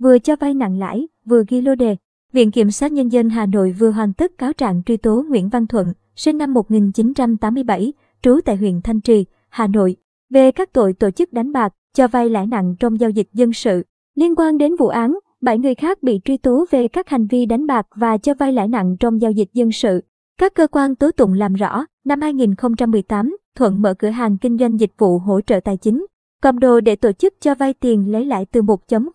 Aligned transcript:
vừa 0.00 0.18
cho 0.18 0.36
vay 0.36 0.54
nặng 0.54 0.78
lãi, 0.78 1.08
vừa 1.24 1.42
ghi 1.48 1.60
lô 1.60 1.74
đề. 1.74 1.96
Viện 2.32 2.50
Kiểm 2.50 2.70
sát 2.70 2.92
Nhân 2.92 3.08
dân 3.08 3.28
Hà 3.28 3.46
Nội 3.46 3.72
vừa 3.78 3.90
hoàn 3.90 4.12
tất 4.12 4.38
cáo 4.38 4.52
trạng 4.52 4.82
truy 4.82 4.96
tố 4.96 5.24
Nguyễn 5.28 5.48
Văn 5.48 5.66
Thuận, 5.66 5.92
sinh 6.16 6.38
năm 6.38 6.54
1987, 6.54 7.92
trú 8.22 8.40
tại 8.44 8.56
huyện 8.56 8.80
Thanh 8.82 9.00
Trì, 9.00 9.24
Hà 9.48 9.66
Nội, 9.66 9.96
về 10.30 10.50
các 10.50 10.72
tội 10.72 10.92
tổ 10.92 11.10
chức 11.10 11.32
đánh 11.32 11.52
bạc, 11.52 11.74
cho 11.94 12.08
vay 12.08 12.28
lãi 12.28 12.46
nặng 12.46 12.74
trong 12.80 13.00
giao 13.00 13.10
dịch 13.10 13.28
dân 13.32 13.52
sự. 13.52 13.82
Liên 14.14 14.34
quan 14.34 14.58
đến 14.58 14.76
vụ 14.76 14.88
án, 14.88 15.18
7 15.40 15.58
người 15.58 15.74
khác 15.74 16.02
bị 16.02 16.20
truy 16.24 16.36
tố 16.36 16.66
về 16.70 16.88
các 16.88 17.08
hành 17.08 17.26
vi 17.26 17.46
đánh 17.46 17.66
bạc 17.66 17.86
và 17.94 18.18
cho 18.18 18.34
vay 18.34 18.52
lãi 18.52 18.68
nặng 18.68 18.96
trong 19.00 19.20
giao 19.20 19.30
dịch 19.30 19.48
dân 19.52 19.72
sự. 19.72 20.00
Các 20.38 20.54
cơ 20.54 20.66
quan 20.66 20.94
tố 20.94 21.10
tụng 21.10 21.32
làm 21.32 21.54
rõ, 21.54 21.84
năm 22.04 22.20
2018, 22.20 23.36
Thuận 23.56 23.82
mở 23.82 23.94
cửa 23.94 24.08
hàng 24.08 24.38
kinh 24.38 24.58
doanh 24.58 24.80
dịch 24.80 24.92
vụ 24.98 25.18
hỗ 25.18 25.40
trợ 25.40 25.60
tài 25.60 25.76
chính, 25.76 26.06
cầm 26.42 26.58
đồ 26.58 26.80
để 26.80 26.96
tổ 26.96 27.12
chức 27.12 27.34
cho 27.40 27.54
vay 27.54 27.74
tiền 27.74 28.12
lấy 28.12 28.24
lãi 28.24 28.44
từ 28.44 28.62
1.000 28.62 29.10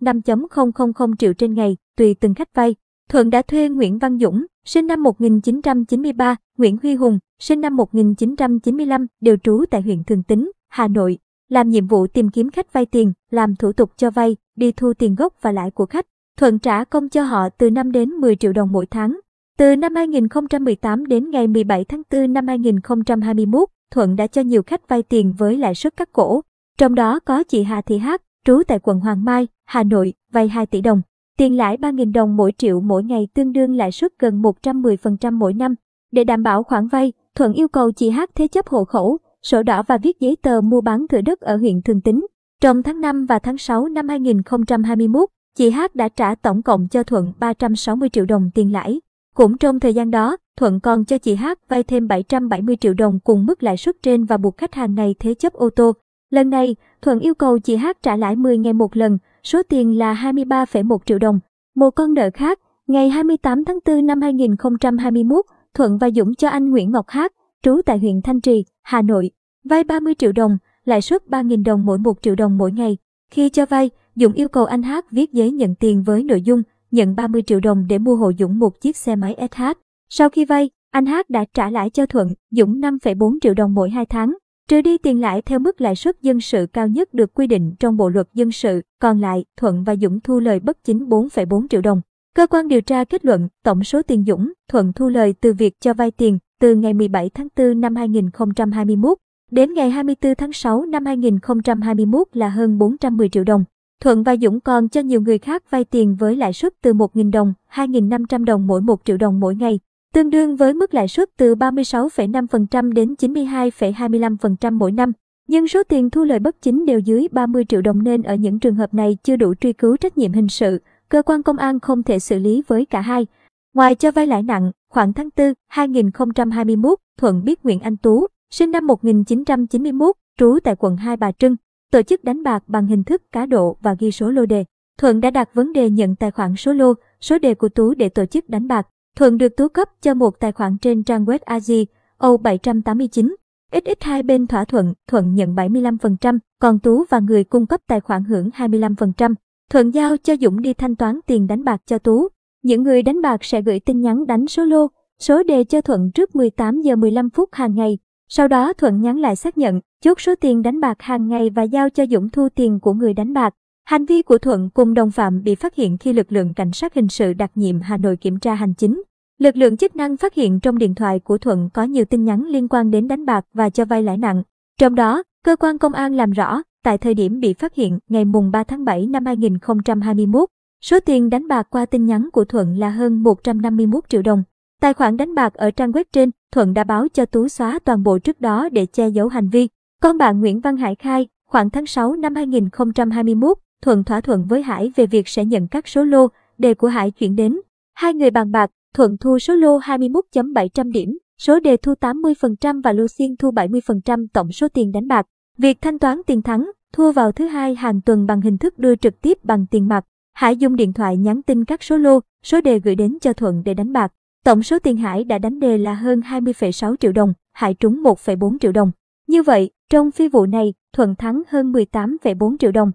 5.000 0.00 1.16
triệu 1.16 1.32
trên 1.32 1.54
ngày, 1.54 1.76
tùy 1.96 2.14
từng 2.20 2.34
khách 2.34 2.54
vay. 2.54 2.74
Thuận 3.10 3.30
đã 3.30 3.42
thuê 3.42 3.68
Nguyễn 3.68 3.98
Văn 3.98 4.18
Dũng, 4.18 4.46
sinh 4.64 4.86
năm 4.86 5.02
1993, 5.02 6.36
Nguyễn 6.58 6.76
Huy 6.82 6.94
Hùng, 6.94 7.18
sinh 7.38 7.60
năm 7.60 7.76
1995, 7.76 9.06
đều 9.20 9.36
trú 9.36 9.64
tại 9.70 9.82
huyện 9.82 10.04
Thường 10.04 10.22
Tín, 10.22 10.50
Hà 10.68 10.88
Nội, 10.88 11.18
làm 11.48 11.68
nhiệm 11.68 11.86
vụ 11.86 12.06
tìm 12.06 12.30
kiếm 12.30 12.50
khách 12.50 12.72
vay 12.72 12.86
tiền, 12.86 13.12
làm 13.30 13.56
thủ 13.56 13.72
tục 13.72 13.90
cho 13.96 14.10
vay, 14.10 14.36
đi 14.56 14.72
thu 14.72 14.92
tiền 14.94 15.14
gốc 15.14 15.34
và 15.40 15.52
lãi 15.52 15.70
của 15.70 15.86
khách. 15.86 16.06
Thuận 16.38 16.58
trả 16.58 16.84
công 16.84 17.08
cho 17.08 17.22
họ 17.22 17.48
từ 17.48 17.70
5 17.70 17.92
đến 17.92 18.10
10 18.10 18.36
triệu 18.36 18.52
đồng 18.52 18.72
mỗi 18.72 18.86
tháng. 18.86 19.20
Từ 19.58 19.76
năm 19.76 19.94
2018 19.94 21.06
đến 21.06 21.30
ngày 21.30 21.46
17 21.46 21.84
tháng 21.84 22.02
4 22.10 22.32
năm 22.32 22.46
2021, 22.46 23.68
Thuận 23.90 24.16
đã 24.16 24.26
cho 24.26 24.42
nhiều 24.42 24.62
khách 24.62 24.88
vay 24.88 25.02
tiền 25.02 25.34
với 25.38 25.56
lãi 25.56 25.74
suất 25.74 25.96
cắt 25.96 26.12
cổ. 26.12 26.40
Trong 26.78 26.94
đó 26.94 27.20
có 27.20 27.44
chị 27.44 27.62
Hà 27.62 27.80
Thị 27.80 27.98
Hát, 27.98 28.22
trú 28.44 28.62
tại 28.68 28.78
quận 28.78 29.00
Hoàng 29.00 29.24
Mai, 29.24 29.48
Hà 29.64 29.82
Nội, 29.82 30.14
vay 30.32 30.48
2 30.48 30.66
tỷ 30.66 30.80
đồng. 30.80 31.02
Tiền 31.38 31.56
lãi 31.56 31.76
3.000 31.76 32.12
đồng 32.12 32.36
mỗi 32.36 32.52
triệu 32.58 32.80
mỗi 32.80 33.04
ngày 33.04 33.28
tương 33.34 33.52
đương 33.52 33.76
lãi 33.76 33.92
suất 33.92 34.12
gần 34.18 34.42
110% 34.42 35.32
mỗi 35.32 35.54
năm. 35.54 35.74
Để 36.12 36.24
đảm 36.24 36.42
bảo 36.42 36.62
khoản 36.62 36.88
vay, 36.88 37.12
Thuận 37.34 37.52
yêu 37.52 37.68
cầu 37.68 37.92
chị 37.92 38.10
Hát 38.10 38.30
thế 38.34 38.48
chấp 38.48 38.66
hộ 38.66 38.84
khẩu, 38.84 39.18
sổ 39.42 39.62
đỏ 39.62 39.82
và 39.82 39.98
viết 39.98 40.20
giấy 40.20 40.36
tờ 40.42 40.60
mua 40.60 40.80
bán 40.80 41.08
thửa 41.08 41.20
đất 41.20 41.40
ở 41.40 41.56
huyện 41.56 41.82
Thường 41.82 42.00
Tín. 42.00 42.26
Trong 42.60 42.82
tháng 42.82 43.00
5 43.00 43.26
và 43.26 43.38
tháng 43.38 43.58
6 43.58 43.88
năm 43.88 44.08
2021, 44.08 45.28
chị 45.56 45.70
Hát 45.70 45.94
đã 45.94 46.08
trả 46.08 46.34
tổng 46.34 46.62
cộng 46.62 46.88
cho 46.88 47.02
Thuận 47.02 47.32
360 47.38 48.08
triệu 48.08 48.24
đồng 48.24 48.50
tiền 48.54 48.72
lãi. 48.72 49.00
Cũng 49.38 49.58
trong 49.58 49.80
thời 49.80 49.94
gian 49.94 50.10
đó, 50.10 50.36
Thuận 50.56 50.80
còn 50.80 51.04
cho 51.04 51.18
chị 51.18 51.34
Hát 51.34 51.68
vay 51.68 51.82
thêm 51.82 52.08
770 52.08 52.76
triệu 52.76 52.94
đồng 52.94 53.20
cùng 53.20 53.46
mức 53.46 53.62
lãi 53.62 53.76
suất 53.76 53.96
trên 54.02 54.24
và 54.24 54.36
buộc 54.36 54.56
khách 54.56 54.74
hàng 54.74 54.94
này 54.94 55.14
thế 55.18 55.34
chấp 55.34 55.52
ô 55.52 55.70
tô. 55.70 55.92
Lần 56.30 56.50
này, 56.50 56.76
Thuận 57.02 57.20
yêu 57.20 57.34
cầu 57.34 57.58
chị 57.58 57.76
Hát 57.76 58.02
trả 58.02 58.16
lãi 58.16 58.36
10 58.36 58.58
ngày 58.58 58.72
một 58.72 58.96
lần, 58.96 59.18
số 59.44 59.62
tiền 59.62 59.98
là 59.98 60.14
23,1 60.14 60.98
triệu 61.06 61.18
đồng. 61.18 61.40
Một 61.74 61.90
con 61.90 62.14
nợ 62.14 62.30
khác, 62.34 62.58
ngày 62.86 63.10
28 63.10 63.64
tháng 63.64 63.78
4 63.86 64.06
năm 64.06 64.20
2021, 64.20 65.44
Thuận 65.74 65.98
và 65.98 66.10
Dũng 66.10 66.34
cho 66.34 66.48
anh 66.48 66.70
Nguyễn 66.70 66.92
Ngọc 66.92 67.08
Hát, 67.08 67.32
trú 67.62 67.80
tại 67.86 67.98
huyện 67.98 68.22
Thanh 68.22 68.40
Trì, 68.40 68.64
Hà 68.82 69.02
Nội, 69.02 69.30
vay 69.64 69.84
30 69.84 70.14
triệu 70.14 70.32
đồng, 70.32 70.58
lãi 70.84 71.02
suất 71.02 71.22
3.000 71.28 71.64
đồng 71.64 71.86
mỗi 71.86 71.98
1 71.98 72.22
triệu 72.22 72.34
đồng 72.34 72.58
mỗi 72.58 72.72
ngày. 72.72 72.96
Khi 73.30 73.48
cho 73.48 73.66
vay, 73.66 73.90
Dũng 74.16 74.32
yêu 74.32 74.48
cầu 74.48 74.64
anh 74.64 74.82
Hát 74.82 75.10
viết 75.10 75.32
giấy 75.32 75.50
nhận 75.50 75.74
tiền 75.74 76.02
với 76.02 76.24
nội 76.24 76.42
dung 76.42 76.62
nhận 76.90 77.16
30 77.16 77.42
triệu 77.42 77.60
đồng 77.60 77.86
để 77.88 77.98
mua 77.98 78.16
hộ 78.16 78.32
Dũng 78.38 78.58
một 78.58 78.80
chiếc 78.80 78.96
xe 78.96 79.16
máy 79.16 79.48
SH. 79.50 79.62
Sau 80.08 80.28
khi 80.28 80.44
vay, 80.44 80.70
anh 80.90 81.06
Hát 81.06 81.30
đã 81.30 81.44
trả 81.54 81.70
lãi 81.70 81.90
cho 81.90 82.06
Thuận, 82.06 82.28
Dũng 82.50 82.80
5,4 82.80 83.38
triệu 83.40 83.54
đồng 83.54 83.74
mỗi 83.74 83.90
2 83.90 84.06
tháng, 84.06 84.34
trừ 84.68 84.80
đi 84.80 84.98
tiền 84.98 85.20
lãi 85.20 85.42
theo 85.42 85.58
mức 85.58 85.80
lãi 85.80 85.96
suất 85.96 86.22
dân 86.22 86.40
sự 86.40 86.66
cao 86.72 86.88
nhất 86.88 87.14
được 87.14 87.34
quy 87.34 87.46
định 87.46 87.74
trong 87.80 87.96
Bộ 87.96 88.08
luật 88.08 88.28
dân 88.34 88.52
sự, 88.52 88.82
còn 89.00 89.20
lại 89.20 89.44
Thuận 89.56 89.84
và 89.84 89.96
Dũng 89.96 90.20
thu 90.20 90.40
lời 90.40 90.60
bất 90.60 90.84
chính 90.84 91.08
4,4 91.08 91.66
triệu 91.70 91.80
đồng. 91.80 92.00
Cơ 92.34 92.46
quan 92.46 92.68
điều 92.68 92.80
tra 92.80 93.04
kết 93.04 93.24
luận 93.24 93.48
tổng 93.64 93.84
số 93.84 94.02
tiền 94.02 94.24
Dũng, 94.26 94.52
Thuận 94.68 94.92
thu 94.92 95.08
lời 95.08 95.34
từ 95.40 95.52
việc 95.52 95.80
cho 95.80 95.94
vay 95.94 96.10
tiền 96.10 96.38
từ 96.60 96.74
ngày 96.74 96.94
17 96.94 97.30
tháng 97.30 97.48
4 97.56 97.80
năm 97.80 97.96
2021 97.96 99.18
đến 99.50 99.74
ngày 99.74 99.90
24 99.90 100.34
tháng 100.34 100.52
6 100.52 100.84
năm 100.84 101.04
2021 101.04 102.28
là 102.32 102.48
hơn 102.48 102.78
410 102.78 103.28
triệu 103.28 103.44
đồng. 103.44 103.64
Thuận 104.02 104.22
và 104.22 104.36
Dũng 104.36 104.60
còn 104.60 104.88
cho 104.88 105.00
nhiều 105.00 105.20
người 105.20 105.38
khác 105.38 105.70
vay 105.70 105.84
tiền 105.84 106.16
với 106.16 106.36
lãi 106.36 106.52
suất 106.52 106.74
từ 106.82 106.92
1.000 106.92 107.30
đồng, 107.30 107.54
2.500 107.72 108.44
đồng 108.44 108.66
mỗi 108.66 108.80
1 108.80 109.00
triệu 109.04 109.16
đồng 109.16 109.40
mỗi 109.40 109.54
ngày, 109.54 109.80
tương 110.14 110.30
đương 110.30 110.56
với 110.56 110.74
mức 110.74 110.94
lãi 110.94 111.08
suất 111.08 111.28
từ 111.36 111.54
36,5% 111.54 112.92
đến 112.92 113.14
92,25% 113.18 114.72
mỗi 114.78 114.92
năm. 114.92 115.12
Nhưng 115.48 115.68
số 115.68 115.82
tiền 115.82 116.10
thu 116.10 116.24
lợi 116.24 116.38
bất 116.38 116.62
chính 116.62 116.86
đều 116.86 116.98
dưới 116.98 117.28
30 117.32 117.64
triệu 117.64 117.82
đồng 117.82 118.02
nên 118.02 118.22
ở 118.22 118.34
những 118.34 118.58
trường 118.58 118.74
hợp 118.74 118.94
này 118.94 119.16
chưa 119.22 119.36
đủ 119.36 119.54
truy 119.54 119.72
cứu 119.72 119.96
trách 119.96 120.18
nhiệm 120.18 120.32
hình 120.32 120.48
sự, 120.48 120.80
cơ 121.08 121.22
quan 121.22 121.42
công 121.42 121.56
an 121.56 121.80
không 121.80 122.02
thể 122.02 122.18
xử 122.18 122.38
lý 122.38 122.62
với 122.66 122.84
cả 122.84 123.00
hai. 123.00 123.26
Ngoài 123.74 123.94
cho 123.94 124.10
vay 124.10 124.26
lãi 124.26 124.42
nặng, 124.42 124.72
khoảng 124.90 125.12
tháng 125.12 125.28
4, 125.36 125.52
2021, 125.68 126.98
Thuận 127.18 127.44
biết 127.44 127.64
Nguyễn 127.64 127.80
Anh 127.80 127.96
Tú, 127.96 128.26
sinh 128.50 128.70
năm 128.70 128.86
1991, 128.86 130.16
trú 130.38 130.58
tại 130.64 130.76
quận 130.78 130.96
Hai 130.96 131.16
Bà 131.16 131.32
Trưng, 131.32 131.56
tổ 131.90 132.02
chức 132.02 132.24
đánh 132.24 132.42
bạc 132.42 132.64
bằng 132.66 132.86
hình 132.86 133.04
thức 133.04 133.22
cá 133.32 133.46
độ 133.46 133.76
và 133.80 133.96
ghi 133.98 134.10
số 134.10 134.30
lô 134.30 134.46
đề. 134.46 134.64
Thuận 134.98 135.20
đã 135.20 135.30
đặt 135.30 135.54
vấn 135.54 135.72
đề 135.72 135.90
nhận 135.90 136.16
tài 136.16 136.30
khoản 136.30 136.56
số 136.56 136.72
lô, 136.72 136.94
số 137.20 137.38
đề 137.38 137.54
của 137.54 137.68
Tú 137.68 137.94
để 137.94 138.08
tổ 138.08 138.26
chức 138.26 138.48
đánh 138.48 138.68
bạc. 138.68 138.88
Thuận 139.16 139.38
được 139.38 139.56
Tú 139.56 139.68
cấp 139.68 139.88
cho 140.02 140.14
một 140.14 140.40
tài 140.40 140.52
khoản 140.52 140.78
trên 140.78 141.02
trang 141.02 141.24
web 141.24 141.38
AZ 141.38 141.84
O789. 142.18 143.34
XX 143.72 144.00
hai 144.00 144.22
bên 144.22 144.46
thỏa 144.46 144.64
thuận, 144.64 144.94
Thuận 145.06 145.34
nhận 145.34 145.54
75%, 145.54 146.38
còn 146.60 146.78
Tú 146.78 147.04
và 147.10 147.18
người 147.18 147.44
cung 147.44 147.66
cấp 147.66 147.80
tài 147.86 148.00
khoản 148.00 148.24
hưởng 148.24 148.50
25%. 148.56 149.34
Thuận 149.70 149.94
giao 149.94 150.16
cho 150.16 150.34
Dũng 150.40 150.62
đi 150.62 150.74
thanh 150.74 150.96
toán 150.96 151.20
tiền 151.26 151.46
đánh 151.46 151.64
bạc 151.64 151.82
cho 151.86 151.98
Tú. 151.98 152.28
Những 152.62 152.82
người 152.82 153.02
đánh 153.02 153.22
bạc 153.22 153.44
sẽ 153.44 153.62
gửi 153.62 153.80
tin 153.80 154.00
nhắn 154.00 154.26
đánh 154.26 154.46
số 154.46 154.64
lô, 154.64 154.86
số 155.18 155.42
đề 155.42 155.64
cho 155.64 155.80
Thuận 155.80 156.10
trước 156.10 156.36
18 156.36 156.80
giờ 156.80 156.96
15 156.96 157.30
phút 157.30 157.48
hàng 157.52 157.74
ngày. 157.74 157.98
Sau 158.30 158.48
đó 158.48 158.72
Thuận 158.72 159.00
nhắn 159.00 159.18
lại 159.18 159.36
xác 159.36 159.58
nhận, 159.58 159.80
chốt 160.04 160.20
số 160.20 160.34
tiền 160.40 160.62
đánh 160.62 160.80
bạc 160.80 161.02
hàng 161.02 161.28
ngày 161.28 161.50
và 161.50 161.62
giao 161.62 161.90
cho 161.90 162.06
Dũng 162.06 162.28
thu 162.28 162.48
tiền 162.48 162.80
của 162.80 162.92
người 162.92 163.14
đánh 163.14 163.32
bạc. 163.32 163.54
Hành 163.84 164.06
vi 164.06 164.22
của 164.22 164.38
Thuận 164.38 164.70
cùng 164.70 164.94
đồng 164.94 165.10
phạm 165.10 165.42
bị 165.42 165.54
phát 165.54 165.74
hiện 165.74 165.98
khi 165.98 166.12
lực 166.12 166.32
lượng 166.32 166.54
cảnh 166.54 166.72
sát 166.72 166.94
hình 166.94 167.08
sự 167.08 167.32
đặc 167.32 167.50
nhiệm 167.54 167.80
Hà 167.80 167.96
Nội 167.96 168.16
kiểm 168.16 168.38
tra 168.38 168.54
hành 168.54 168.74
chính. 168.74 169.02
Lực 169.38 169.56
lượng 169.56 169.76
chức 169.76 169.96
năng 169.96 170.16
phát 170.16 170.34
hiện 170.34 170.60
trong 170.60 170.78
điện 170.78 170.94
thoại 170.94 171.18
của 171.18 171.38
Thuận 171.38 171.70
có 171.70 171.82
nhiều 171.82 172.04
tin 172.04 172.24
nhắn 172.24 172.44
liên 172.46 172.68
quan 172.68 172.90
đến 172.90 173.08
đánh 173.08 173.26
bạc 173.26 173.46
và 173.54 173.70
cho 173.70 173.84
vay 173.84 174.02
lãi 174.02 174.16
nặng. 174.16 174.42
Trong 174.80 174.94
đó, 174.94 175.22
cơ 175.44 175.56
quan 175.56 175.78
công 175.78 175.92
an 175.92 176.14
làm 176.14 176.30
rõ, 176.30 176.62
tại 176.84 176.98
thời 176.98 177.14
điểm 177.14 177.40
bị 177.40 177.54
phát 177.54 177.74
hiện 177.74 177.98
ngày 178.08 178.24
mùng 178.24 178.50
3 178.50 178.64
tháng 178.64 178.84
7 178.84 179.06
năm 179.06 179.26
2021, 179.26 180.48
số 180.84 181.00
tiền 181.00 181.30
đánh 181.30 181.48
bạc 181.48 181.66
qua 181.70 181.86
tin 181.86 182.06
nhắn 182.06 182.28
của 182.32 182.44
Thuận 182.44 182.78
là 182.78 182.90
hơn 182.90 183.22
151 183.22 184.08
triệu 184.08 184.22
đồng. 184.22 184.42
Tài 184.80 184.94
khoản 184.94 185.16
đánh 185.16 185.34
bạc 185.34 185.54
ở 185.54 185.70
trang 185.70 185.92
web 185.92 186.04
trên, 186.12 186.30
Thuận 186.52 186.74
đã 186.74 186.84
báo 186.84 187.08
cho 187.08 187.26
Tú 187.26 187.48
xóa 187.48 187.78
toàn 187.84 188.02
bộ 188.02 188.18
trước 188.18 188.40
đó 188.40 188.68
để 188.72 188.86
che 188.86 189.08
giấu 189.08 189.28
hành 189.28 189.48
vi. 189.48 189.68
Con 190.02 190.18
bạn 190.18 190.40
Nguyễn 190.40 190.60
Văn 190.60 190.76
Hải 190.76 190.94
khai, 190.94 191.26
khoảng 191.46 191.70
tháng 191.70 191.86
6 191.86 192.16
năm 192.16 192.34
2021, 192.34 193.58
Thuận 193.82 194.04
thỏa 194.04 194.20
thuận 194.20 194.46
với 194.46 194.62
Hải 194.62 194.92
về 194.96 195.06
việc 195.06 195.28
sẽ 195.28 195.44
nhận 195.44 195.68
các 195.68 195.88
số 195.88 196.04
lô, 196.04 196.28
đề 196.58 196.74
của 196.74 196.88
Hải 196.88 197.10
chuyển 197.10 197.36
đến. 197.36 197.60
Hai 197.94 198.14
người 198.14 198.30
bàn 198.30 198.52
bạc, 198.52 198.70
Thuận 198.94 199.16
thu 199.16 199.38
số 199.38 199.54
lô 199.54 199.78
21.700 199.78 200.92
điểm, 200.92 201.18
số 201.38 201.60
đề 201.60 201.76
thu 201.76 201.94
80% 202.00 202.82
và 202.82 202.92
Lucien 202.92 203.36
thu 203.36 203.50
70% 203.50 204.26
tổng 204.32 204.52
số 204.52 204.68
tiền 204.68 204.92
đánh 204.92 205.08
bạc. 205.08 205.26
Việc 205.58 205.80
thanh 205.80 205.98
toán 205.98 206.20
tiền 206.26 206.42
thắng, 206.42 206.70
thua 206.92 207.12
vào 207.12 207.32
thứ 207.32 207.46
hai 207.46 207.74
hàng 207.74 208.00
tuần 208.00 208.26
bằng 208.26 208.40
hình 208.40 208.58
thức 208.58 208.78
đưa 208.78 208.96
trực 208.96 209.20
tiếp 209.20 209.38
bằng 209.44 209.66
tiền 209.70 209.88
mặt. 209.88 210.04
Hải 210.34 210.56
dùng 210.56 210.76
điện 210.76 210.92
thoại 210.92 211.16
nhắn 211.16 211.42
tin 211.42 211.64
các 211.64 211.82
số 211.82 211.96
lô, 211.96 212.20
số 212.44 212.60
đề 212.60 212.78
gửi 212.78 212.94
đến 212.94 213.18
cho 213.20 213.32
Thuận 213.32 213.62
để 213.64 213.74
đánh 213.74 213.92
bạc. 213.92 214.12
Tổng 214.44 214.62
số 214.62 214.78
tiền 214.78 214.96
Hải 214.96 215.24
đã 215.24 215.38
đánh 215.38 215.60
đề 215.60 215.78
là 215.78 215.94
hơn 215.94 216.20
20,6 216.20 216.96
triệu 217.00 217.12
đồng, 217.12 217.32
Hải 217.52 217.74
trúng 217.74 218.02
1,4 218.02 218.58
triệu 218.60 218.72
đồng. 218.72 218.90
Như 219.26 219.42
vậy, 219.42 219.70
trong 219.90 220.10
phi 220.10 220.28
vụ 220.28 220.46
này, 220.46 220.72
Thuận 220.92 221.14
thắng 221.14 221.42
hơn 221.48 221.72
18,4 221.72 222.56
triệu 222.58 222.72
đồng. 222.72 222.92